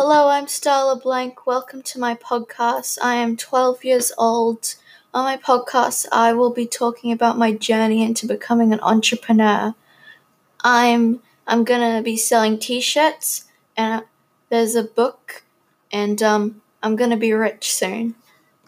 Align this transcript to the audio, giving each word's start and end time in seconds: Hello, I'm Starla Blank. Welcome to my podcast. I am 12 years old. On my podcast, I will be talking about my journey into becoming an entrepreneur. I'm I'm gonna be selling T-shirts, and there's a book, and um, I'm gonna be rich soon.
Hello, 0.00 0.28
I'm 0.28 0.46
Starla 0.46 1.02
Blank. 1.02 1.44
Welcome 1.44 1.82
to 1.82 1.98
my 1.98 2.14
podcast. 2.14 2.98
I 3.02 3.16
am 3.16 3.36
12 3.36 3.82
years 3.84 4.12
old. 4.16 4.76
On 5.12 5.24
my 5.24 5.36
podcast, 5.36 6.06
I 6.12 6.34
will 6.34 6.52
be 6.52 6.68
talking 6.68 7.10
about 7.10 7.36
my 7.36 7.50
journey 7.50 8.04
into 8.04 8.24
becoming 8.24 8.72
an 8.72 8.78
entrepreneur. 8.78 9.74
I'm 10.62 11.20
I'm 11.48 11.64
gonna 11.64 12.00
be 12.00 12.16
selling 12.16 12.60
T-shirts, 12.60 13.46
and 13.76 14.04
there's 14.50 14.76
a 14.76 14.84
book, 14.84 15.42
and 15.90 16.22
um, 16.22 16.62
I'm 16.80 16.94
gonna 16.94 17.16
be 17.16 17.32
rich 17.32 17.72
soon. 17.72 18.14